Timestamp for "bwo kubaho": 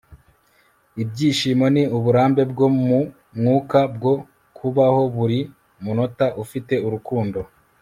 3.95-5.01